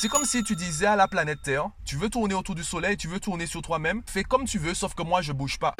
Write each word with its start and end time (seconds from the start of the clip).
C'est 0.00 0.08
comme 0.08 0.24
si 0.24 0.42
tu 0.42 0.56
disais 0.56 0.86
à 0.86 0.96
la 0.96 1.08
planète 1.08 1.42
Terre, 1.42 1.68
tu 1.84 1.96
veux 1.96 2.08
tourner 2.08 2.32
autour 2.32 2.54
du 2.54 2.64
soleil, 2.64 2.96
tu 2.96 3.06
veux 3.06 3.20
tourner 3.20 3.44
sur 3.44 3.60
toi-même, 3.60 4.00
fais 4.06 4.24
comme 4.24 4.46
tu 4.46 4.58
veux, 4.58 4.72
sauf 4.72 4.94
que 4.94 5.02
moi 5.02 5.20
je 5.20 5.30
bouge 5.34 5.58
pas. 5.58 5.74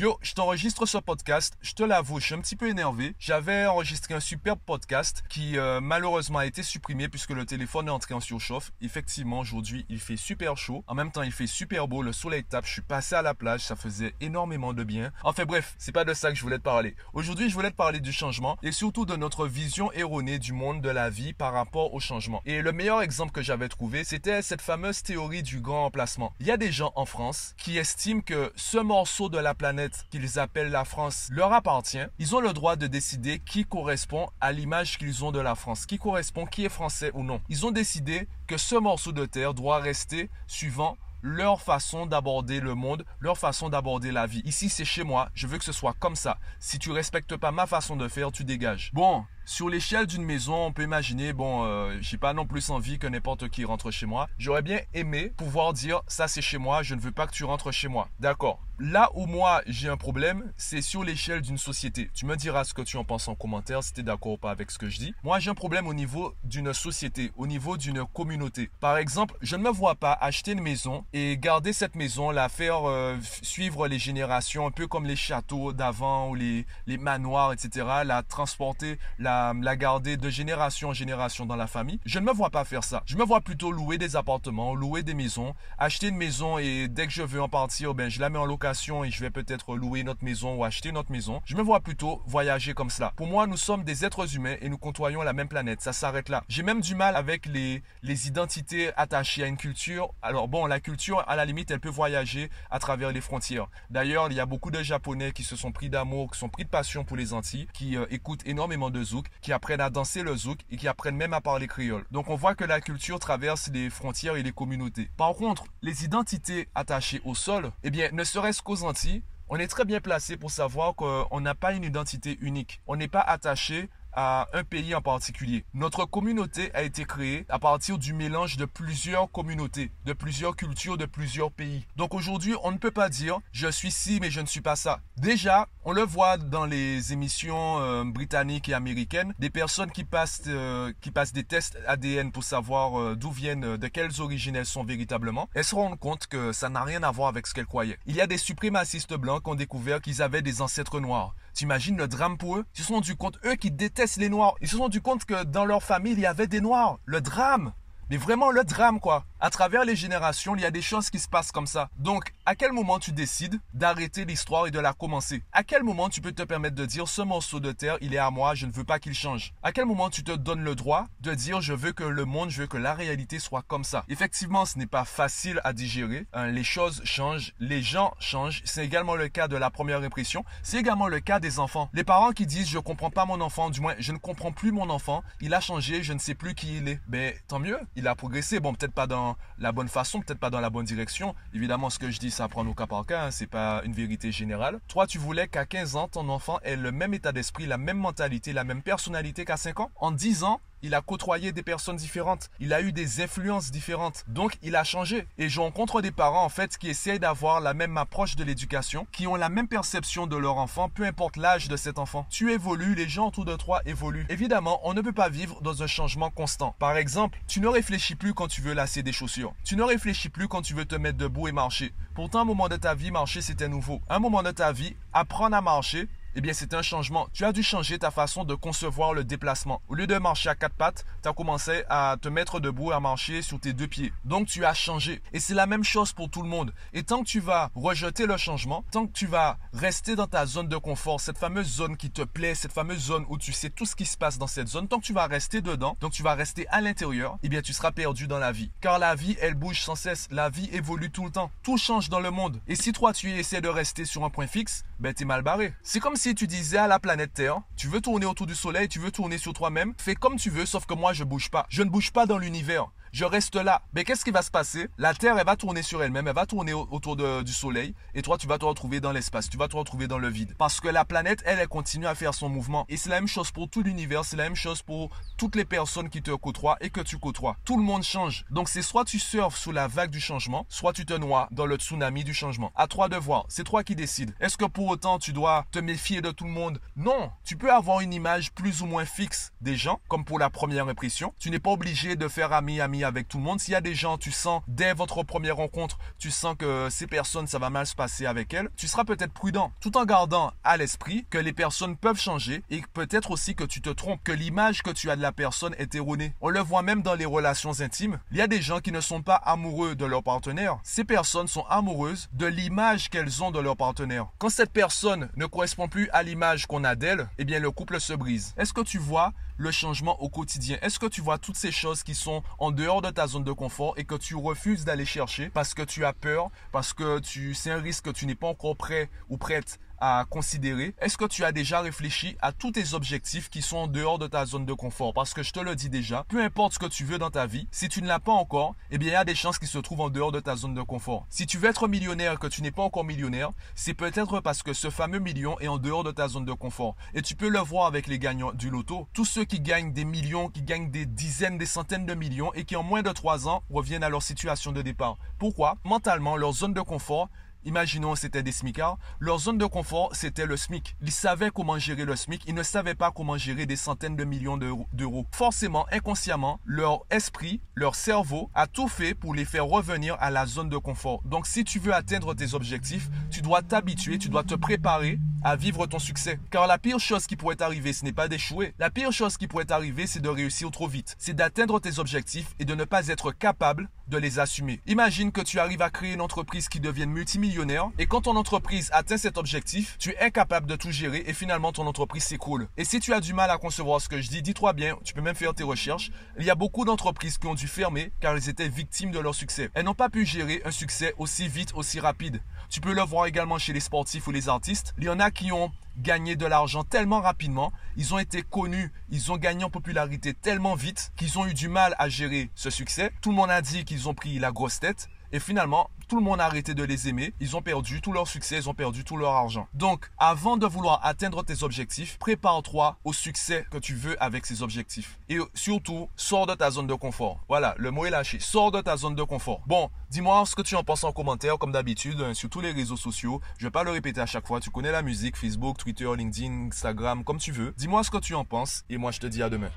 Yo, 0.00 0.16
je 0.22 0.32
t'enregistre 0.32 0.86
ce 0.86 0.98
podcast. 0.98 1.54
Je 1.60 1.72
te 1.72 1.82
l'avoue, 1.82 2.20
je 2.20 2.26
suis 2.26 2.34
un 2.36 2.40
petit 2.40 2.54
peu 2.54 2.68
énervé. 2.68 3.16
J'avais 3.18 3.66
enregistré 3.66 4.14
un 4.14 4.20
superbe 4.20 4.60
podcast 4.64 5.24
qui 5.28 5.58
euh, 5.58 5.80
malheureusement 5.80 6.38
a 6.38 6.46
été 6.46 6.62
supprimé 6.62 7.08
puisque 7.08 7.30
le 7.30 7.44
téléphone 7.44 7.88
est 7.88 7.90
entré 7.90 8.14
en 8.14 8.20
surchauffe. 8.20 8.70
Effectivement, 8.80 9.40
aujourd'hui, 9.40 9.86
il 9.88 9.98
fait 9.98 10.16
super 10.16 10.56
chaud. 10.56 10.84
En 10.86 10.94
même 10.94 11.10
temps, 11.10 11.24
il 11.24 11.32
fait 11.32 11.48
super 11.48 11.88
beau. 11.88 12.02
Le 12.02 12.12
soleil 12.12 12.44
tape. 12.44 12.64
Je 12.64 12.74
suis 12.74 12.80
passé 12.80 13.16
à 13.16 13.22
la 13.22 13.34
plage. 13.34 13.62
Ça 13.62 13.74
faisait 13.74 14.14
énormément 14.20 14.72
de 14.72 14.84
bien. 14.84 15.10
Enfin 15.24 15.46
bref, 15.46 15.74
c'est 15.78 15.90
pas 15.90 16.04
de 16.04 16.14
ça 16.14 16.30
que 16.30 16.36
je 16.36 16.42
voulais 16.42 16.58
te 16.58 16.62
parler. 16.62 16.94
Aujourd'hui, 17.12 17.50
je 17.50 17.54
voulais 17.54 17.72
te 17.72 17.76
parler 17.76 17.98
du 17.98 18.12
changement 18.12 18.56
et 18.62 18.70
surtout 18.70 19.04
de 19.04 19.16
notre 19.16 19.48
vision 19.48 19.90
erronée 19.94 20.38
du 20.38 20.52
monde 20.52 20.80
de 20.80 20.90
la 20.90 21.10
vie 21.10 21.32
par 21.32 21.52
rapport 21.52 21.92
au 21.92 21.98
changement. 21.98 22.40
Et 22.46 22.62
le 22.62 22.70
meilleur 22.70 23.02
exemple 23.02 23.32
que 23.32 23.42
j'avais 23.42 23.68
trouvé, 23.68 24.04
c'était 24.04 24.42
cette 24.42 24.62
fameuse 24.62 25.02
théorie 25.02 25.42
du 25.42 25.60
grand 25.60 25.86
emplacement. 25.86 26.34
Il 26.38 26.46
y 26.46 26.52
a 26.52 26.56
des 26.56 26.70
gens 26.70 26.92
en 26.94 27.04
France 27.04 27.56
qui 27.56 27.78
estiment 27.78 28.20
que 28.20 28.52
ce 28.54 28.78
morceau 28.78 29.28
de 29.28 29.38
la 29.38 29.56
planète 29.56 29.88
qu'ils 30.10 30.38
appellent 30.38 30.70
la 30.70 30.84
France 30.84 31.28
leur 31.30 31.52
appartient, 31.52 32.06
ils 32.18 32.34
ont 32.34 32.40
le 32.40 32.52
droit 32.52 32.76
de 32.76 32.86
décider 32.86 33.38
qui 33.38 33.64
correspond 33.64 34.28
à 34.40 34.52
l'image 34.52 34.98
qu'ils 34.98 35.24
ont 35.24 35.32
de 35.32 35.40
la 35.40 35.54
France, 35.54 35.86
qui 35.86 35.98
correspond, 35.98 36.46
qui 36.46 36.64
est 36.64 36.70
français 36.70 37.10
ou 37.14 37.22
non. 37.22 37.40
Ils 37.48 37.66
ont 37.66 37.70
décidé 37.70 38.28
que 38.46 38.56
ce 38.56 38.74
morceau 38.76 39.12
de 39.12 39.26
terre 39.26 39.54
doit 39.54 39.78
rester 39.78 40.30
suivant 40.46 40.96
leur 41.22 41.60
façon 41.60 42.06
d'aborder 42.06 42.60
le 42.60 42.74
monde, 42.74 43.04
leur 43.20 43.38
façon 43.38 43.68
d'aborder 43.68 44.12
la 44.12 44.26
vie. 44.26 44.42
Ici, 44.44 44.68
c'est 44.68 44.84
chez 44.84 45.02
moi, 45.02 45.30
je 45.34 45.46
veux 45.46 45.58
que 45.58 45.64
ce 45.64 45.72
soit 45.72 45.94
comme 45.98 46.16
ça. 46.16 46.38
Si 46.60 46.78
tu 46.78 46.90
respectes 46.90 47.36
pas 47.36 47.50
ma 47.50 47.66
façon 47.66 47.96
de 47.96 48.08
faire, 48.08 48.30
tu 48.30 48.44
dégages. 48.44 48.90
Bon, 48.92 49.24
sur 49.48 49.70
l'échelle 49.70 50.06
d'une 50.06 50.24
maison, 50.24 50.66
on 50.66 50.72
peut 50.72 50.82
imaginer, 50.82 51.32
bon, 51.32 51.64
euh, 51.64 51.96
j'ai 52.02 52.18
pas 52.18 52.34
non 52.34 52.44
plus 52.44 52.68
envie 52.68 52.98
que 52.98 53.06
n'importe 53.06 53.48
qui 53.48 53.64
rentre 53.64 53.90
chez 53.90 54.04
moi. 54.04 54.28
J'aurais 54.36 54.60
bien 54.60 54.80
aimé 54.92 55.32
pouvoir 55.38 55.72
dire, 55.72 56.02
ça 56.06 56.28
c'est 56.28 56.42
chez 56.42 56.58
moi, 56.58 56.82
je 56.82 56.94
ne 56.94 57.00
veux 57.00 57.12
pas 57.12 57.26
que 57.26 57.32
tu 57.32 57.44
rentres 57.44 57.72
chez 57.72 57.88
moi. 57.88 58.10
D'accord. 58.20 58.60
Là 58.80 59.10
où 59.14 59.26
moi 59.26 59.62
j'ai 59.66 59.88
un 59.88 59.96
problème, 59.96 60.52
c'est 60.56 60.82
sur 60.82 61.02
l'échelle 61.02 61.40
d'une 61.40 61.58
société. 61.58 62.10
Tu 62.14 62.26
me 62.26 62.36
diras 62.36 62.62
ce 62.62 62.74
que 62.74 62.82
tu 62.82 62.96
en 62.96 63.02
penses 63.02 63.26
en 63.26 63.34
commentaire, 63.34 63.82
si 63.82 63.92
tu 63.92 64.00
es 64.00 64.02
d'accord 64.04 64.32
ou 64.32 64.36
pas 64.36 64.52
avec 64.52 64.70
ce 64.70 64.78
que 64.78 64.88
je 64.88 64.98
dis. 64.98 65.14
Moi 65.24 65.40
j'ai 65.40 65.50
un 65.50 65.54
problème 65.54 65.88
au 65.88 65.94
niveau 65.94 66.36
d'une 66.44 66.72
société, 66.72 67.32
au 67.36 67.48
niveau 67.48 67.76
d'une 67.76 68.04
communauté. 68.04 68.70
Par 68.78 68.96
exemple, 68.96 69.34
je 69.40 69.56
ne 69.56 69.64
me 69.64 69.70
vois 69.70 69.96
pas 69.96 70.12
acheter 70.12 70.52
une 70.52 70.60
maison 70.60 71.04
et 71.12 71.36
garder 71.38 71.72
cette 71.72 71.96
maison, 71.96 72.30
la 72.30 72.48
faire 72.48 72.88
euh, 72.88 73.16
suivre 73.42 73.88
les 73.88 73.98
générations, 73.98 74.68
un 74.68 74.70
peu 74.70 74.86
comme 74.86 75.06
les 75.06 75.16
châteaux 75.16 75.72
d'avant 75.72 76.28
ou 76.28 76.36
les, 76.36 76.64
les 76.86 76.98
manoirs, 76.98 77.52
etc. 77.52 77.84
La 78.04 78.22
transporter, 78.22 79.00
la 79.18 79.37
la, 79.60 79.76
garder 79.76 80.16
de 80.16 80.30
génération 80.30 80.88
en 80.88 80.92
génération 80.92 81.46
dans 81.46 81.56
la 81.56 81.66
famille. 81.66 82.00
Je 82.04 82.18
ne 82.18 82.24
me 82.24 82.32
vois 82.32 82.50
pas 82.50 82.64
faire 82.64 82.84
ça. 82.84 83.02
Je 83.06 83.16
me 83.16 83.24
vois 83.24 83.40
plutôt 83.40 83.70
louer 83.70 83.98
des 83.98 84.16
appartements, 84.16 84.74
louer 84.74 85.02
des 85.02 85.14
maisons, 85.14 85.54
acheter 85.78 86.08
une 86.08 86.16
maison 86.16 86.58
et 86.58 86.88
dès 86.88 87.06
que 87.06 87.12
je 87.12 87.22
veux 87.22 87.40
en 87.40 87.48
partir, 87.48 87.94
ben, 87.94 88.08
je 88.08 88.20
la 88.20 88.30
mets 88.30 88.38
en 88.38 88.46
location 88.46 89.04
et 89.04 89.10
je 89.10 89.20
vais 89.20 89.30
peut-être 89.30 89.76
louer 89.76 90.02
notre 90.02 90.24
maison 90.24 90.56
ou 90.56 90.64
acheter 90.64 90.92
notre 90.92 91.12
maison. 91.12 91.40
Je 91.44 91.56
me 91.56 91.62
vois 91.62 91.80
plutôt 91.80 92.22
voyager 92.26 92.74
comme 92.74 92.90
cela. 92.90 93.12
Pour 93.16 93.26
moi, 93.26 93.46
nous 93.46 93.56
sommes 93.56 93.84
des 93.84 94.04
êtres 94.04 94.34
humains 94.34 94.56
et 94.60 94.68
nous 94.68 94.78
côtoyons 94.78 95.22
la 95.22 95.32
même 95.32 95.48
planète. 95.48 95.80
Ça 95.80 95.92
s'arrête 95.92 96.28
là. 96.28 96.42
J'ai 96.48 96.62
même 96.62 96.80
du 96.80 96.94
mal 96.94 97.16
avec 97.16 97.46
les, 97.46 97.82
identités 98.02 98.90
attachées 98.96 99.44
à 99.44 99.46
une 99.46 99.56
culture. 99.56 100.10
Alors 100.22 100.48
bon, 100.48 100.66
la 100.66 100.80
culture, 100.80 101.24
à 101.28 101.36
la 101.36 101.44
limite, 101.44 101.70
elle 101.70 101.80
peut 101.80 101.88
voyager 101.88 102.50
à 102.70 102.78
travers 102.78 103.12
les 103.12 103.20
frontières. 103.20 103.68
D'ailleurs, 103.90 104.28
il 104.30 104.36
y 104.36 104.40
a 104.40 104.46
beaucoup 104.46 104.70
de 104.70 104.82
Japonais 104.82 105.32
qui 105.32 105.44
se 105.44 105.56
sont 105.56 105.72
pris 105.72 105.88
d'amour, 105.88 106.32
qui 106.32 106.38
sont 106.38 106.48
pris 106.48 106.64
de 106.64 106.68
passion 106.68 107.04
pour 107.04 107.16
les 107.16 107.32
Antilles, 107.32 107.68
qui 107.72 107.96
euh, 107.96 108.06
écoutent 108.10 108.46
énormément 108.46 108.90
de 108.90 109.02
zouk 109.02 109.26
qui 109.40 109.52
apprennent 109.52 109.80
à 109.80 109.90
danser 109.90 110.22
le 110.22 110.36
zouk 110.36 110.60
et 110.70 110.76
qui 110.76 110.88
apprennent 110.88 111.16
même 111.16 111.34
à 111.34 111.40
parler 111.40 111.66
créole. 111.66 112.04
Donc 112.10 112.30
on 112.30 112.36
voit 112.36 112.54
que 112.54 112.64
la 112.64 112.80
culture 112.80 113.18
traverse 113.18 113.70
les 113.72 113.90
frontières 113.90 114.36
et 114.36 114.42
les 114.42 114.52
communautés. 114.52 115.10
Par 115.16 115.34
contre, 115.34 115.64
les 115.82 116.04
identités 116.04 116.68
attachées 116.74 117.20
au 117.24 117.34
sol, 117.34 117.70
eh 117.82 117.90
bien, 117.90 118.10
ne 118.12 118.24
serait-ce 118.24 118.62
qu'aux 118.62 118.84
Antilles, 118.84 119.22
on 119.48 119.56
est 119.56 119.68
très 119.68 119.86
bien 119.86 120.00
placé 120.00 120.36
pour 120.36 120.50
savoir 120.50 120.94
qu'on 120.94 121.40
n'a 121.40 121.54
pas 121.54 121.72
une 121.72 121.84
identité 121.84 122.36
unique. 122.40 122.82
On 122.86 122.96
n'est 122.96 123.08
pas 123.08 123.20
attaché 123.20 123.88
à 124.12 124.48
un 124.52 124.64
pays 124.64 124.94
en 124.94 125.02
particulier. 125.02 125.64
Notre 125.74 126.04
communauté 126.04 126.74
a 126.74 126.82
été 126.82 127.04
créée 127.04 127.46
à 127.48 127.58
partir 127.58 127.98
du 127.98 128.12
mélange 128.12 128.56
de 128.56 128.64
plusieurs 128.64 129.30
communautés, 129.30 129.92
de 130.04 130.12
plusieurs 130.12 130.56
cultures, 130.56 130.96
de 130.96 131.06
plusieurs 131.06 131.50
pays. 131.50 131.86
Donc 131.96 132.14
aujourd'hui, 132.14 132.54
on 132.62 132.72
ne 132.72 132.78
peut 132.78 132.90
pas 132.90 133.08
dire 133.08 133.38
je 133.52 133.68
suis 133.68 133.90
ci 133.90 134.18
mais 134.20 134.30
je 134.30 134.40
ne 134.40 134.46
suis 134.46 134.60
pas 134.60 134.76
ça. 134.76 135.00
Déjà, 135.16 135.68
on 135.84 135.92
le 135.92 136.02
voit 136.02 136.36
dans 136.36 136.66
les 136.66 137.12
émissions 137.12 137.80
euh, 137.80 138.04
britanniques 138.04 138.68
et 138.68 138.74
américaines, 138.74 139.34
des 139.38 139.50
personnes 139.50 139.90
qui 139.90 140.04
passent, 140.04 140.42
euh, 140.46 140.92
qui 141.00 141.10
passent 141.10 141.32
des 141.32 141.44
tests 141.44 141.78
ADN 141.86 142.30
pour 142.30 142.44
savoir 142.44 143.00
euh, 143.00 143.16
d'où 143.16 143.30
viennent, 143.30 143.76
de 143.76 143.88
quelles 143.88 144.20
origines 144.20 144.56
elles 144.56 144.66
sont 144.66 144.84
véritablement. 144.84 145.48
Elles 145.54 145.64
se 145.64 145.74
rendent 145.74 145.98
compte 145.98 146.26
que 146.26 146.52
ça 146.52 146.68
n'a 146.68 146.82
rien 146.84 147.02
à 147.02 147.10
voir 147.10 147.28
avec 147.28 147.46
ce 147.46 147.54
qu'elles 147.54 147.66
croyaient. 147.66 147.98
Il 148.06 148.16
y 148.16 148.20
a 148.20 148.26
des 148.26 148.38
suprémacistes 148.38 149.14
blancs 149.14 149.42
qui 149.42 149.50
ont 149.50 149.54
découvert 149.54 150.00
qu'ils 150.00 150.22
avaient 150.22 150.42
des 150.42 150.60
ancêtres 150.60 151.00
noirs. 151.00 151.34
T'imagines 151.58 151.96
le 151.96 152.06
drame 152.06 152.38
pour 152.38 152.56
eux? 152.56 152.64
Ils 152.76 152.82
se 152.82 152.86
sont 152.86 152.94
rendus 152.94 153.16
compte, 153.16 153.36
eux 153.44 153.56
qui 153.56 153.72
détestent 153.72 154.18
les 154.18 154.28
noirs, 154.28 154.54
ils 154.60 154.68
se 154.68 154.76
sont 154.76 154.82
rendus 154.82 155.00
compte 155.00 155.24
que 155.24 155.42
dans 155.42 155.64
leur 155.64 155.82
famille, 155.82 156.12
il 156.12 156.20
y 156.20 156.26
avait 156.26 156.46
des 156.46 156.60
noirs. 156.60 157.00
Le 157.04 157.20
drame 157.20 157.72
mais 158.10 158.16
vraiment 158.16 158.50
le 158.50 158.64
drame 158.64 159.00
quoi. 159.00 159.24
À 159.40 159.50
travers 159.50 159.84
les 159.84 159.96
générations, 159.96 160.54
il 160.56 160.62
y 160.62 160.64
a 160.64 160.70
des 160.70 160.80
choses 160.82 161.10
qui 161.10 161.18
se 161.18 161.28
passent 161.28 161.52
comme 161.52 161.66
ça. 161.66 161.90
Donc, 161.98 162.34
à 162.48 162.54
quel 162.54 162.72
moment 162.72 162.98
tu 162.98 163.12
décides 163.12 163.60
d'arrêter 163.74 164.24
l'histoire 164.24 164.66
et 164.66 164.70
de 164.70 164.80
la 164.80 164.94
commencer? 164.94 165.42
À 165.52 165.64
quel 165.64 165.82
moment 165.82 166.08
tu 166.08 166.22
peux 166.22 166.32
te 166.32 166.42
permettre 166.42 166.76
de 166.76 166.86
dire 166.86 167.06
ce 167.06 167.20
morceau 167.20 167.60
de 167.60 167.72
terre, 167.72 167.98
il 168.00 168.14
est 168.14 168.18
à 168.18 168.30
moi, 168.30 168.54
je 168.54 168.64
ne 168.64 168.72
veux 168.72 168.84
pas 168.84 168.98
qu'il 168.98 169.12
change? 169.12 169.52
À 169.62 169.70
quel 169.70 169.84
moment 169.84 170.08
tu 170.08 170.24
te 170.24 170.32
donnes 170.32 170.64
le 170.64 170.74
droit 170.74 171.08
de 171.20 171.34
dire 171.34 171.60
je 171.60 171.74
veux 171.74 171.92
que 171.92 172.04
le 172.04 172.24
monde, 172.24 172.48
je 172.48 172.62
veux 172.62 172.66
que 172.66 172.78
la 172.78 172.94
réalité 172.94 173.38
soit 173.38 173.60
comme 173.60 173.84
ça? 173.84 174.06
Effectivement, 174.08 174.64
ce 174.64 174.78
n'est 174.78 174.86
pas 174.86 175.04
facile 175.04 175.60
à 175.62 175.74
digérer. 175.74 176.26
Hein, 176.32 176.46
les 176.46 176.64
choses 176.64 177.02
changent, 177.04 177.52
les 177.60 177.82
gens 177.82 178.14
changent. 178.18 178.62
C'est 178.64 178.82
également 178.82 179.14
le 179.14 179.28
cas 179.28 179.46
de 179.46 179.56
la 179.58 179.68
première 179.68 180.00
impression. 180.00 180.42
C'est 180.62 180.78
également 180.78 181.08
le 181.08 181.20
cas 181.20 181.40
des 181.40 181.58
enfants. 181.58 181.90
Les 181.92 182.02
parents 182.02 182.32
qui 182.32 182.46
disent 182.46 182.70
je 182.70 182.78
comprends 182.78 183.10
pas 183.10 183.26
mon 183.26 183.42
enfant, 183.42 183.68
du 183.68 183.82
moins 183.82 183.94
je 183.98 184.10
ne 184.10 184.16
comprends 184.16 184.52
plus 184.52 184.72
mon 184.72 184.88
enfant, 184.88 185.22
il 185.42 185.52
a 185.52 185.60
changé, 185.60 186.02
je 186.02 186.14
ne 186.14 186.18
sais 186.18 186.34
plus 186.34 186.54
qui 186.54 186.78
il 186.78 186.88
est. 186.88 187.00
Ben 187.08 187.34
tant 187.46 187.58
mieux 187.58 187.78
il 187.94 188.08
a 188.08 188.14
progressé. 188.14 188.58
Bon, 188.58 188.72
peut-être 188.72 188.94
pas 188.94 189.06
dans 189.06 189.36
la 189.58 189.70
bonne 189.70 189.88
façon, 189.88 190.22
peut-être 190.22 190.40
pas 190.40 190.48
dans 190.48 190.60
la 190.60 190.70
bonne 190.70 190.86
direction. 190.86 191.34
Évidemment, 191.52 191.90
ce 191.90 191.98
que 191.98 192.10
je 192.10 192.18
dis, 192.18 192.37
ça 192.38 192.46
prend 192.46 192.64
au 192.64 192.72
cas 192.74 192.86
par 192.86 193.04
cas. 193.04 193.24
Hein, 193.24 193.30
c'est 193.32 193.48
pas 193.48 193.82
une 193.84 193.92
vérité 193.92 194.30
générale. 194.30 194.78
Toi, 194.86 195.08
tu 195.08 195.18
voulais 195.18 195.48
qu'à 195.48 195.66
15 195.66 195.96
ans, 195.96 196.06
ton 196.06 196.28
enfant 196.28 196.60
ait 196.62 196.76
le 196.76 196.92
même 196.92 197.12
état 197.12 197.32
d'esprit, 197.32 197.66
la 197.66 197.78
même 197.78 197.98
mentalité, 197.98 198.52
la 198.52 198.62
même 198.62 198.80
personnalité 198.80 199.44
qu'à 199.44 199.56
5 199.56 199.80
ans? 199.80 199.90
En 199.96 200.12
10 200.12 200.44
ans, 200.44 200.60
il 200.82 200.94
a 200.94 201.00
côtoyé 201.00 201.52
des 201.52 201.62
personnes 201.62 201.96
différentes, 201.96 202.50
il 202.60 202.72
a 202.72 202.80
eu 202.80 202.92
des 202.92 203.20
influences 203.20 203.70
différentes, 203.70 204.24
donc 204.28 204.56
il 204.62 204.76
a 204.76 204.84
changé. 204.84 205.26
Et 205.38 205.48
je 205.48 205.60
rencontre 205.60 206.02
des 206.02 206.10
parents 206.10 206.44
en 206.44 206.48
fait 206.48 206.78
qui 206.78 206.88
essayent 206.88 207.18
d'avoir 207.18 207.60
la 207.60 207.74
même 207.74 207.96
approche 207.96 208.36
de 208.36 208.44
l'éducation, 208.44 209.06
qui 209.12 209.26
ont 209.26 209.36
la 209.36 209.48
même 209.48 209.68
perception 209.68 210.26
de 210.26 210.36
leur 210.36 210.58
enfant, 210.58 210.88
peu 210.88 211.04
importe 211.04 211.36
l'âge 211.36 211.68
de 211.68 211.76
cet 211.76 211.98
enfant. 211.98 212.26
Tu 212.30 212.52
évolues, 212.52 212.94
les 212.94 213.08
gens 213.08 213.28
autour 213.28 213.44
de 213.44 213.56
toi 213.56 213.80
évoluent. 213.86 214.26
Évidemment, 214.28 214.80
on 214.84 214.94
ne 214.94 215.00
peut 215.00 215.12
pas 215.12 215.28
vivre 215.28 215.60
dans 215.62 215.82
un 215.82 215.86
changement 215.86 216.30
constant. 216.30 216.74
Par 216.78 216.96
exemple, 216.96 217.38
tu 217.46 217.60
ne 217.60 217.68
réfléchis 217.68 218.14
plus 218.14 218.34
quand 218.34 218.48
tu 218.48 218.60
veux 218.60 218.74
lasser 218.74 219.02
des 219.02 219.12
chaussures. 219.12 219.54
Tu 219.64 219.76
ne 219.76 219.82
réfléchis 219.82 220.28
plus 220.28 220.48
quand 220.48 220.62
tu 220.62 220.74
veux 220.74 220.84
te 220.84 220.94
mettre 220.94 221.18
debout 221.18 221.48
et 221.48 221.52
marcher. 221.52 221.92
Pourtant, 222.14 222.40
un 222.40 222.44
moment 222.44 222.68
de 222.68 222.76
ta 222.76 222.94
vie, 222.94 223.10
marcher 223.10 223.42
c'était 223.42 223.68
nouveau. 223.68 224.00
Un 224.08 224.18
moment 224.18 224.42
de 224.42 224.50
ta 224.50 224.72
vie, 224.72 224.96
apprendre 225.12 225.56
à 225.56 225.60
marcher, 225.60 226.08
eh 226.38 226.40
bien, 226.40 226.52
c'est 226.52 226.72
un 226.72 226.82
changement. 226.82 227.26
Tu 227.32 227.44
as 227.44 227.50
dû 227.50 227.64
changer 227.64 227.98
ta 227.98 228.12
façon 228.12 228.44
de 228.44 228.54
concevoir 228.54 229.12
le 229.12 229.24
déplacement. 229.24 229.82
Au 229.88 229.96
lieu 229.96 230.06
de 230.06 230.16
marcher 230.18 230.48
à 230.48 230.54
quatre 230.54 230.76
pattes, 230.76 231.04
tu 231.20 231.28
as 231.28 231.32
commencé 231.32 231.82
à 231.90 232.16
te 232.22 232.28
mettre 232.28 232.60
debout, 232.60 232.92
à 232.92 233.00
marcher 233.00 233.42
sur 233.42 233.58
tes 233.58 233.72
deux 233.72 233.88
pieds. 233.88 234.12
Donc, 234.24 234.46
tu 234.46 234.64
as 234.64 234.72
changé. 234.72 235.20
Et 235.32 235.40
c'est 235.40 235.54
la 235.54 235.66
même 235.66 235.82
chose 235.82 236.12
pour 236.12 236.30
tout 236.30 236.42
le 236.42 236.48
monde. 236.48 236.72
Et 236.92 237.02
tant 237.02 237.24
que 237.24 237.28
tu 237.28 237.40
vas 237.40 237.72
rejeter 237.74 238.26
le 238.26 238.36
changement, 238.36 238.84
tant 238.92 239.08
que 239.08 239.12
tu 239.12 239.26
vas 239.26 239.58
rester 239.72 240.14
dans 240.14 240.28
ta 240.28 240.46
zone 240.46 240.68
de 240.68 240.76
confort, 240.76 241.20
cette 241.20 241.38
fameuse 241.38 241.66
zone 241.66 241.96
qui 241.96 242.08
te 242.08 242.22
plaît, 242.22 242.54
cette 242.54 242.70
fameuse 242.70 243.00
zone 243.00 243.24
où 243.28 243.36
tu 243.36 243.52
sais 243.52 243.70
tout 243.70 243.84
ce 243.84 243.96
qui 243.96 244.06
se 244.06 244.16
passe 244.16 244.38
dans 244.38 244.46
cette 244.46 244.68
zone, 244.68 244.86
tant 244.86 245.00
que 245.00 245.06
tu 245.06 245.12
vas 245.12 245.26
rester 245.26 245.60
dedans, 245.60 245.96
donc 246.00 246.12
tu 246.12 246.22
vas 246.22 246.36
rester 246.36 246.68
à 246.68 246.80
l'intérieur, 246.80 247.36
eh 247.42 247.48
bien, 247.48 247.62
tu 247.62 247.72
seras 247.72 247.90
perdu 247.90 248.28
dans 248.28 248.38
la 248.38 248.52
vie. 248.52 248.70
Car 248.80 249.00
la 249.00 249.16
vie, 249.16 249.36
elle 249.40 249.56
bouge 249.56 249.82
sans 249.82 249.96
cesse. 249.96 250.28
La 250.30 250.50
vie 250.50 250.70
évolue 250.72 251.10
tout 251.10 251.24
le 251.24 251.32
temps. 251.32 251.50
Tout 251.64 251.78
change 251.78 252.08
dans 252.08 252.20
le 252.20 252.30
monde. 252.30 252.60
Et 252.68 252.76
si 252.76 252.92
toi, 252.92 253.12
tu 253.12 253.28
essaies 253.32 253.60
de 253.60 253.68
rester 253.68 254.04
sur 254.04 254.22
un 254.22 254.30
point 254.30 254.46
fixe, 254.46 254.84
ben, 255.00 255.12
t'es 255.12 255.24
mal 255.24 255.42
barré. 255.42 255.74
C'est 255.82 255.98
comme 255.98 256.14
si 256.14 256.27
si 256.28 256.34
tu 256.34 256.46
disais 256.46 256.76
à 256.76 256.86
la 256.86 256.98
planète 256.98 257.32
Terre, 257.32 257.62
tu 257.74 257.88
veux 257.88 258.02
tourner 258.02 258.26
autour 258.26 258.46
du 258.46 258.54
soleil, 258.54 258.86
tu 258.86 258.98
veux 258.98 259.10
tourner 259.10 259.38
sur 259.38 259.54
toi-même, 259.54 259.94
fais 259.96 260.14
comme 260.14 260.36
tu 260.36 260.50
veux, 260.50 260.66
sauf 260.66 260.84
que 260.84 260.92
moi 260.92 261.14
je 261.14 261.24
bouge 261.24 261.48
pas. 261.48 261.64
Je 261.70 261.82
ne 261.82 261.88
bouge 261.88 262.10
pas 262.10 262.26
dans 262.26 262.36
l'univers. 262.36 262.90
Je 263.18 263.24
reste 263.24 263.56
là. 263.56 263.82
Mais 263.94 264.04
qu'est-ce 264.04 264.24
qui 264.24 264.30
va 264.30 264.42
se 264.42 264.50
passer? 264.52 264.86
La 264.96 265.12
Terre, 265.12 265.36
elle 265.36 265.44
va 265.44 265.56
tourner 265.56 265.82
sur 265.82 266.00
elle-même, 266.04 266.28
elle 266.28 266.36
va 266.36 266.46
tourner 266.46 266.72
autour 266.72 267.16
du 267.16 267.52
Soleil, 267.52 267.92
et 268.14 268.22
toi, 268.22 268.38
tu 268.38 268.46
vas 268.46 268.58
te 268.58 268.64
retrouver 268.64 269.00
dans 269.00 269.10
l'espace, 269.10 269.50
tu 269.50 269.56
vas 269.56 269.66
te 269.66 269.74
retrouver 269.74 270.06
dans 270.06 270.18
le 270.18 270.28
vide. 270.28 270.54
Parce 270.56 270.80
que 270.80 270.86
la 270.86 271.04
planète, 271.04 271.42
elle, 271.44 271.58
elle 271.58 271.66
continue 271.66 272.06
à 272.06 272.14
faire 272.14 272.32
son 272.32 272.48
mouvement. 272.48 272.86
Et 272.88 272.96
c'est 272.96 273.10
la 273.10 273.16
même 273.16 273.26
chose 273.26 273.50
pour 273.50 273.68
tout 273.68 273.82
l'univers, 273.82 274.24
c'est 274.24 274.36
la 274.36 274.44
même 274.44 274.54
chose 274.54 274.82
pour 274.82 275.10
toutes 275.36 275.56
les 275.56 275.64
personnes 275.64 276.10
qui 276.10 276.22
te 276.22 276.30
côtoient 276.30 276.76
et 276.80 276.90
que 276.90 277.00
tu 277.00 277.18
côtoies. 277.18 277.56
Tout 277.64 277.76
le 277.76 277.82
monde 277.82 278.04
change. 278.04 278.44
Donc 278.50 278.68
c'est 278.68 278.82
soit 278.82 279.04
tu 279.04 279.18
surfes 279.18 279.58
sous 279.58 279.72
la 279.72 279.88
vague 279.88 280.10
du 280.10 280.20
changement, 280.20 280.64
soit 280.68 280.92
tu 280.92 281.04
te 281.04 281.14
noies 281.14 281.48
dans 281.50 281.66
le 281.66 281.74
tsunami 281.74 282.22
du 282.22 282.34
changement. 282.34 282.70
À 282.76 282.86
toi 282.86 283.08
de 283.08 283.16
voir, 283.16 283.46
c'est 283.48 283.64
toi 283.64 283.82
qui 283.82 283.96
décides. 283.96 284.32
Est-ce 284.38 284.56
que 284.56 284.64
pour 284.64 284.86
autant 284.86 285.18
tu 285.18 285.32
dois 285.32 285.66
te 285.72 285.80
méfier 285.80 286.20
de 286.20 286.30
tout 286.30 286.44
le 286.44 286.52
monde? 286.52 286.80
Non, 286.94 287.32
tu 287.44 287.56
peux 287.56 287.72
avoir 287.72 288.00
une 288.00 288.14
image 288.14 288.52
plus 288.52 288.80
ou 288.80 288.86
moins 288.86 289.06
fixe 289.06 289.50
des 289.60 289.76
gens, 289.76 289.98
comme 290.06 290.24
pour 290.24 290.38
la 290.38 290.50
première 290.50 290.86
impression. 290.86 291.34
Tu 291.40 291.50
n'es 291.50 291.58
pas 291.58 291.70
obligé 291.70 292.14
de 292.14 292.28
faire 292.28 292.52
ami-ami 292.52 293.07
avec 293.08 293.26
tout 293.26 293.38
le 293.38 293.44
monde. 293.44 293.58
S'il 293.58 293.72
y 293.72 293.76
a 293.76 293.80
des 293.80 293.94
gens, 293.94 294.18
tu 294.18 294.30
sens 294.30 294.62
dès 294.68 294.94
votre 294.94 295.24
première 295.24 295.56
rencontre, 295.56 295.98
tu 296.18 296.30
sens 296.30 296.54
que 296.56 296.88
ces 296.90 297.06
personnes, 297.06 297.48
ça 297.48 297.58
va 297.58 297.70
mal 297.70 297.86
se 297.86 297.96
passer 297.96 298.26
avec 298.26 298.54
elles, 298.54 298.68
tu 298.76 298.86
seras 298.86 299.04
peut-être 299.04 299.32
prudent, 299.32 299.72
tout 299.80 299.96
en 299.96 300.04
gardant 300.04 300.52
à 300.62 300.76
l'esprit 300.76 301.26
que 301.30 301.38
les 301.38 301.52
personnes 301.52 301.96
peuvent 301.96 302.20
changer 302.20 302.62
et 302.70 302.82
peut-être 302.92 303.32
aussi 303.32 303.54
que 303.54 303.64
tu 303.64 303.80
te 303.80 303.90
trompes, 303.90 304.20
que 304.22 304.32
l'image 304.32 304.82
que 304.82 304.90
tu 304.90 305.10
as 305.10 305.16
de 305.16 305.22
la 305.22 305.32
personne 305.32 305.74
est 305.78 305.94
erronée. 305.94 306.34
On 306.40 306.50
le 306.50 306.60
voit 306.60 306.82
même 306.82 307.02
dans 307.02 307.14
les 307.14 307.24
relations 307.24 307.80
intimes. 307.80 308.20
Il 308.30 308.36
y 308.36 308.42
a 308.42 308.46
des 308.46 308.62
gens 308.62 308.80
qui 308.80 308.92
ne 308.92 309.00
sont 309.00 309.22
pas 309.22 309.36
amoureux 309.36 309.96
de 309.96 310.04
leur 310.04 310.22
partenaire. 310.22 310.78
Ces 310.84 311.04
personnes 311.04 311.48
sont 311.48 311.64
amoureuses 311.68 312.28
de 312.32 312.46
l'image 312.46 313.08
qu'elles 313.08 313.42
ont 313.42 313.50
de 313.50 313.58
leur 313.58 313.76
partenaire. 313.76 314.28
Quand 314.38 314.50
cette 314.50 314.72
personne 314.72 315.30
ne 315.36 315.46
correspond 315.46 315.88
plus 315.88 316.08
à 316.10 316.22
l'image 316.22 316.66
qu'on 316.66 316.84
a 316.84 316.94
d'elle, 316.94 317.28
eh 317.38 317.44
bien 317.44 317.58
le 317.58 317.70
couple 317.70 318.00
se 318.00 318.12
brise. 318.12 318.54
Est-ce 318.56 318.72
que 318.72 318.82
tu 318.82 318.98
vois 318.98 319.32
le 319.58 319.70
changement 319.70 320.20
au 320.22 320.30
quotidien. 320.30 320.78
Est-ce 320.80 320.98
que 320.98 321.06
tu 321.06 321.20
vois 321.20 321.36
toutes 321.36 321.56
ces 321.56 321.72
choses 321.72 322.02
qui 322.02 322.14
sont 322.14 322.42
en 322.58 322.70
dehors 322.70 323.02
de 323.02 323.10
ta 323.10 323.26
zone 323.26 323.44
de 323.44 323.52
confort 323.52 323.94
et 323.98 324.04
que 324.04 324.14
tu 324.14 324.34
refuses 324.34 324.84
d'aller 324.84 325.04
chercher 325.04 325.50
parce 325.50 325.74
que 325.74 325.82
tu 325.82 326.04
as 326.04 326.12
peur, 326.12 326.50
parce 326.72 326.94
que 326.94 327.18
tu 327.18 327.54
c'est 327.54 327.70
un 327.70 327.80
risque 327.80 328.04
que 328.04 328.10
tu 328.10 328.24
n'es 328.26 328.34
pas 328.34 328.46
encore 328.46 328.76
prêt 328.76 329.10
ou 329.28 329.36
prête 329.36 329.78
à 330.00 330.24
considérer. 330.28 330.94
Est-ce 331.00 331.16
que 331.16 331.24
tu 331.24 331.44
as 331.44 331.52
déjà 331.52 331.80
réfléchi 331.80 332.36
à 332.40 332.52
tous 332.52 332.72
tes 332.72 332.94
objectifs 332.94 333.50
qui 333.50 333.62
sont 333.62 333.76
en 333.78 333.86
dehors 333.86 334.18
de 334.18 334.26
ta 334.26 334.46
zone 334.46 334.66
de 334.66 334.72
confort? 334.72 335.12
Parce 335.12 335.34
que 335.34 335.42
je 335.42 335.52
te 335.52 335.60
le 335.60 335.74
dis 335.74 335.88
déjà, 335.88 336.24
peu 336.28 336.42
importe 336.42 336.74
ce 336.74 336.78
que 336.78 336.86
tu 336.86 337.04
veux 337.04 337.18
dans 337.18 337.30
ta 337.30 337.46
vie, 337.46 337.68
si 337.70 337.88
tu 337.88 338.02
ne 338.02 338.08
l'as 338.08 338.20
pas 338.20 338.32
encore, 338.32 338.74
eh 338.90 338.98
bien 338.98 339.08
il 339.08 339.12
y 339.12 339.16
a 339.16 339.24
des 339.24 339.34
chances 339.34 339.58
qu'il 339.58 339.68
se 339.68 339.78
trouvent 339.78 340.00
en 340.00 340.10
dehors 340.10 340.32
de 340.32 340.40
ta 340.40 340.56
zone 340.56 340.74
de 340.74 340.82
confort. 340.82 341.26
Si 341.30 341.46
tu 341.46 341.58
veux 341.58 341.68
être 341.68 341.88
millionnaire 341.88 342.32
et 342.32 342.36
que 342.36 342.46
tu 342.46 342.62
n'es 342.62 342.70
pas 342.70 342.82
encore 342.82 343.04
millionnaire, 343.04 343.50
c'est 343.74 343.94
peut-être 343.94 344.40
parce 344.40 344.62
que 344.62 344.72
ce 344.72 344.90
fameux 344.90 345.18
million 345.18 345.58
est 345.60 345.68
en 345.68 345.78
dehors 345.78 346.04
de 346.04 346.10
ta 346.10 346.28
zone 346.28 346.44
de 346.44 346.52
confort. 346.52 346.96
Et 347.14 347.22
tu 347.22 347.34
peux 347.34 347.48
le 347.48 347.58
voir 347.58 347.86
avec 347.86 348.06
les 348.06 348.18
gagnants 348.18 348.52
du 348.52 348.70
loto. 348.70 349.08
Tous 349.12 349.24
ceux 349.24 349.44
qui 349.44 349.60
gagnent 349.60 349.92
des 349.92 350.04
millions, 350.04 350.48
qui 350.48 350.62
gagnent 350.62 350.90
des 350.90 351.06
dizaines, 351.06 351.58
des 351.58 351.66
centaines 351.66 352.06
de 352.06 352.14
millions 352.14 352.52
et 352.54 352.64
qui 352.64 352.76
en 352.76 352.82
moins 352.82 353.02
de 353.02 353.10
trois 353.10 353.48
ans 353.48 353.62
reviennent 353.70 354.04
à 354.04 354.08
leur 354.08 354.22
situation 354.22 354.72
de 354.72 354.82
départ. 354.82 355.16
Pourquoi? 355.38 355.76
Mentalement, 355.84 356.36
leur 356.36 356.52
zone 356.52 356.74
de 356.74 356.80
confort 356.80 357.28
Imaginons 357.68 358.14
c'était 358.14 358.42
des 358.42 358.50
smicards. 358.50 358.96
Leur 359.20 359.38
zone 359.38 359.58
de 359.58 359.66
confort, 359.66 360.08
c'était 360.14 360.46
le 360.46 360.56
SMIC. 360.56 360.96
Ils 361.02 361.12
savaient 361.12 361.50
comment 361.50 361.78
gérer 361.78 362.06
le 362.06 362.16
SMIC. 362.16 362.42
Ils 362.46 362.54
ne 362.54 362.62
savaient 362.62 362.94
pas 362.94 363.10
comment 363.10 363.36
gérer 363.36 363.66
des 363.66 363.76
centaines 363.76 364.16
de 364.16 364.24
millions 364.24 364.56
d'euros. 364.56 365.26
Forcément, 365.32 365.86
inconsciemment, 365.92 366.60
leur 366.64 367.00
esprit, 367.10 367.60
leur 367.74 367.94
cerveau 367.94 368.50
a 368.54 368.68
tout 368.68 368.88
fait 368.88 369.12
pour 369.12 369.34
les 369.34 369.44
faire 369.44 369.66
revenir 369.66 370.16
à 370.18 370.30
la 370.30 370.46
zone 370.46 370.70
de 370.70 370.78
confort. 370.78 371.20
Donc, 371.26 371.46
si 371.46 371.62
tu 371.62 371.78
veux 371.78 371.92
atteindre 371.92 372.32
tes 372.32 372.54
objectifs, 372.54 373.10
tu 373.30 373.42
dois 373.42 373.60
t'habituer, 373.60 374.16
tu 374.16 374.30
dois 374.30 374.44
te 374.44 374.54
préparer 374.54 375.18
à 375.44 375.54
vivre 375.54 375.86
ton 375.86 375.98
succès. 375.98 376.40
Car 376.50 376.66
la 376.66 376.78
pire 376.78 376.98
chose 376.98 377.26
qui 377.26 377.36
pourrait 377.36 377.56
t'arriver, 377.56 377.92
ce 377.92 378.02
n'est 378.02 378.12
pas 378.12 378.28
d'échouer. 378.28 378.72
La 378.78 378.88
pire 378.88 379.12
chose 379.12 379.36
qui 379.36 379.46
pourrait 379.46 379.66
t'arriver, 379.66 380.06
c'est 380.06 380.20
de 380.20 380.28
réussir 380.30 380.70
trop 380.70 380.88
vite. 380.88 381.16
C'est 381.18 381.36
d'atteindre 381.36 381.80
tes 381.80 381.98
objectifs 381.98 382.54
et 382.58 382.64
de 382.64 382.74
ne 382.74 382.84
pas 382.84 383.08
être 383.08 383.30
capable 383.30 383.90
de 384.08 384.16
les 384.16 384.38
assumer. 384.38 384.80
Imagine 384.86 385.32
que 385.32 385.42
tu 385.42 385.58
arrives 385.58 385.82
à 385.82 385.90
créer 385.90 386.14
une 386.14 386.22
entreprise 386.22 386.70
qui 386.70 386.80
devienne 386.80 387.10
multimillionnaire 387.10 387.57
et 387.98 388.06
quand 388.06 388.20
ton 388.22 388.36
entreprise 388.36 388.88
atteint 388.92 389.16
cet 389.16 389.36
objectif, 389.36 389.96
tu 389.98 390.10
es 390.10 390.20
incapable 390.20 390.68
de 390.68 390.76
tout 390.76 390.92
gérer 390.92 391.24
et 391.26 391.32
finalement 391.32 391.72
ton 391.72 391.88
entreprise 391.88 392.22
s'écroule. 392.22 392.68
Et 392.76 392.84
si 392.84 393.00
tu 393.00 393.12
as 393.12 393.20
du 393.20 393.34
mal 393.34 393.50
à 393.50 393.58
concevoir 393.58 394.00
ce 394.00 394.08
que 394.08 394.20
je 394.20 394.28
dis, 394.28 394.42
dis-toi 394.42 394.72
bien, 394.74 394.96
tu 395.02 395.12
peux 395.12 395.22
même 395.22 395.34
faire 395.34 395.54
tes 395.54 395.64
recherches. 395.64 396.12
Il 396.38 396.44
y 396.44 396.50
a 396.50 396.54
beaucoup 396.54 396.84
d'entreprises 396.84 397.36
qui 397.36 397.48
ont 397.48 397.56
dû 397.56 397.66
fermer 397.66 398.12
car 398.20 398.36
elles 398.36 398.48
étaient 398.48 398.68
victimes 398.68 399.10
de 399.10 399.18
leur 399.18 399.34
succès. 399.34 399.70
Elles 399.74 399.84
n'ont 399.84 399.94
pas 399.94 400.08
pu 400.08 400.24
gérer 400.24 400.62
un 400.64 400.70
succès 400.70 401.14
aussi 401.18 401.48
vite, 401.48 401.72
aussi 401.74 401.98
rapide. 401.98 402.40
Tu 402.70 402.80
peux 402.80 402.92
le 402.92 403.02
voir 403.02 403.26
également 403.26 403.58
chez 403.58 403.72
les 403.72 403.80
sportifs 403.80 404.28
ou 404.28 404.30
les 404.30 404.48
artistes. 404.48 404.94
Il 404.98 405.04
y 405.04 405.08
en 405.08 405.18
a 405.18 405.32
qui 405.32 405.50
ont 405.50 405.72
gagné 405.96 406.36
de 406.36 406.46
l'argent 406.46 406.84
tellement 406.84 407.20
rapidement, 407.20 407.72
ils 407.96 408.14
ont 408.14 408.20
été 408.20 408.42
connus, 408.42 408.92
ils 409.10 409.32
ont 409.32 409.36
gagné 409.36 409.64
en 409.64 409.70
popularité 409.70 410.32
tellement 410.32 410.76
vite 410.76 411.10
qu'ils 411.16 411.40
ont 411.40 411.46
eu 411.46 411.54
du 411.54 411.68
mal 411.68 411.96
à 411.98 412.08
gérer 412.08 412.50
ce 412.54 412.70
succès. 412.70 413.10
Tout 413.20 413.30
le 413.30 413.36
monde 413.36 413.50
a 413.50 413.62
dit 413.62 413.84
qu'ils 413.84 414.08
ont 414.08 414.14
pris 414.14 414.38
la 414.38 414.52
grosse 414.52 414.78
tête 414.78 415.08
et 415.32 415.40
finalement, 415.40 415.90
tout 416.08 416.16
le 416.16 416.22
monde 416.22 416.40
a 416.40 416.46
arrêté 416.46 416.74
de 416.74 416.82
les 416.82 417.08
aimer. 417.08 417.34
Ils 417.38 417.54
ont 417.54 417.62
perdu 417.62 418.00
tout 418.00 418.12
leur 418.12 418.26
succès, 418.26 418.56
ils 418.56 418.68
ont 418.68 418.74
perdu 418.74 419.04
tout 419.04 419.16
leur 419.16 419.32
argent. 419.32 419.68
Donc, 419.74 420.10
avant 420.18 420.56
de 420.56 420.66
vouloir 420.66 421.00
atteindre 421.04 421.44
tes 421.44 421.62
objectifs, 421.62 422.18
prépare-toi 422.18 422.96
au 423.04 423.12
succès 423.12 423.66
que 423.70 423.78
tu 423.78 423.94
veux 423.94 424.20
avec 424.22 424.46
ces 424.46 424.62
objectifs. 424.62 425.18
Et 425.28 425.38
surtout, 425.54 426.08
sors 426.16 426.46
de 426.46 426.54
ta 426.54 426.70
zone 426.70 426.86
de 426.86 426.94
confort. 426.94 427.40
Voilà, 427.48 427.74
le 427.78 427.90
mot 427.90 428.06
est 428.06 428.10
lâché. 428.10 428.40
Sors 428.40 428.72
de 428.72 428.80
ta 428.80 428.96
zone 428.96 429.14
de 429.14 429.22
confort. 429.22 429.60
Bon, 429.66 429.90
dis-moi 430.10 430.44
ce 430.46 430.56
que 430.56 430.62
tu 430.62 430.74
en 430.76 430.82
penses 430.82 431.04
en 431.04 431.12
commentaire, 431.12 431.58
comme 431.58 431.72
d'habitude, 431.72 432.20
hein, 432.22 432.34
sur 432.34 432.48
tous 432.48 432.60
les 432.60 432.72
réseaux 432.72 432.96
sociaux. 432.96 433.40
Je 433.58 433.66
vais 433.66 433.70
pas 433.70 433.84
le 433.84 433.90
répéter 433.90 434.20
à 434.20 434.26
chaque 434.26 434.46
fois. 434.46 434.60
Tu 434.60 434.70
connais 434.70 434.92
la 434.92 435.02
musique, 435.02 435.36
Facebook, 435.36 435.76
Twitter, 435.76 436.08
LinkedIn, 436.16 436.68
Instagram, 436.68 437.22
comme 437.22 437.38
tu 437.38 437.52
veux. 437.52 437.74
Dis-moi 437.76 438.02
ce 438.02 438.10
que 438.10 438.18
tu 438.18 438.34
en 438.34 438.44
penses 438.44 438.84
et 438.88 438.96
moi 438.96 439.10
je 439.10 439.20
te 439.20 439.26
dis 439.26 439.42
à 439.42 439.50
demain. 439.50 439.70